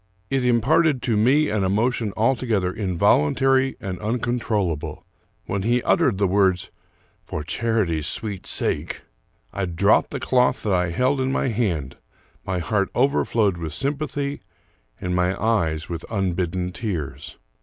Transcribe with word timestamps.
It 0.31 0.43
imparted 0.43 1.03
to 1.03 1.15
me 1.15 1.49
an 1.49 1.63
emotion 1.63 2.11
altogether 2.17 2.73
involuntary 2.73 3.77
and 3.79 3.99
uncontrollable. 3.99 5.05
When 5.45 5.61
he 5.61 5.83
uttered 5.83 6.17
the 6.17 6.25
words," 6.27 6.71
for 7.27 7.43
charity's 7.43 8.07
sweet 8.07 8.47
sake," 8.47 9.03
I 9.53 9.65
dropped 9.65 10.09
the 10.09 10.19
cloth 10.19 10.63
that 10.63 10.73
I 10.73 10.89
held 10.89 11.21
in 11.21 11.31
my 11.31 11.49
hand; 11.49 11.97
my 12.43 12.57
heart 12.57 12.89
over 12.95 13.23
flowed 13.25 13.57
with 13.57 13.75
sympathy 13.75 14.41
and 14.99 15.15
my 15.15 15.39
eyes 15.39 15.87
with 15.87 16.03
unbidden 16.09 16.71
tears. 16.71 17.37